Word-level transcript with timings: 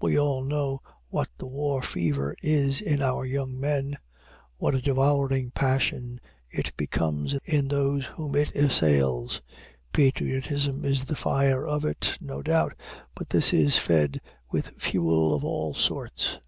We 0.00 0.18
all 0.18 0.42
know 0.44 0.80
what 1.10 1.28
the 1.36 1.44
war 1.44 1.82
fever 1.82 2.34
is 2.40 2.80
in 2.80 3.02
our 3.02 3.26
young 3.26 3.60
men, 3.60 3.98
what 4.56 4.74
a 4.74 4.80
devouring 4.80 5.50
passion 5.50 6.20
it 6.50 6.74
becomes 6.78 7.34
in 7.44 7.68
those 7.68 8.06
whom 8.06 8.34
it 8.34 8.54
assails. 8.56 9.42
Patriotism 9.92 10.86
is 10.86 11.04
the 11.04 11.16
fire 11.16 11.66
of 11.66 11.84
it, 11.84 12.16
no 12.18 12.40
doubt, 12.40 12.76
but 13.14 13.28
this 13.28 13.52
is 13.52 13.76
fed 13.76 14.22
with 14.50 14.68
fuel 14.80 15.34
of 15.34 15.44
all 15.44 15.74
sorts. 15.74 16.38